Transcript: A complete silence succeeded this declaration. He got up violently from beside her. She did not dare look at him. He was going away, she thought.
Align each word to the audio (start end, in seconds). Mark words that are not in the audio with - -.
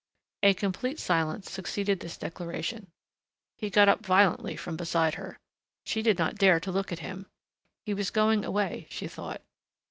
A 0.41 0.55
complete 0.55 0.99
silence 0.99 1.51
succeeded 1.51 1.99
this 1.99 2.17
declaration. 2.17 2.87
He 3.59 3.69
got 3.69 3.87
up 3.87 4.03
violently 4.03 4.55
from 4.55 4.75
beside 4.75 5.13
her. 5.13 5.37
She 5.85 6.01
did 6.01 6.17
not 6.17 6.37
dare 6.39 6.59
look 6.65 6.91
at 6.91 6.97
him. 7.05 7.27
He 7.85 7.93
was 7.93 8.09
going 8.09 8.43
away, 8.43 8.87
she 8.89 9.07
thought. 9.07 9.43